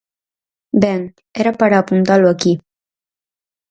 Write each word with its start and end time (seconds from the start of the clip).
Ben, 0.83 1.01
era 1.41 1.51
para 1.59 1.75
apuntalo 1.79 2.27
aquí. 2.29 2.53